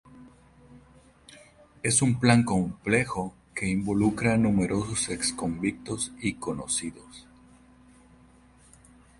Es 1.83 2.01
un 2.01 2.19
plan 2.19 2.43
complejo 2.43 3.35
que 3.53 3.67
involucra 3.69 4.33
a 4.33 4.37
numerosos 4.37 5.09
ex-convictos 5.09 6.11
y 6.19 6.33
conocidos. 6.33 7.27